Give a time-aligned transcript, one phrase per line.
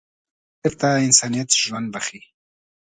[0.03, 2.21] سوالګر ته انسانیت ژوند بښي